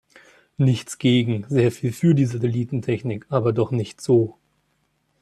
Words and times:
Nichts 0.57 0.97
gegen, 0.97 1.45
sehr 1.47 1.71
viel 1.71 1.93
für 1.93 2.15
die 2.15 2.25
Satellitentechnik, 2.25 3.27
aber 3.29 3.53
doch 3.53 3.69
nicht 3.69 4.01
so! 4.01 4.35